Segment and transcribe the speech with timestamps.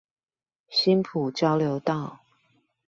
[0.67, 2.21] 新埔交流道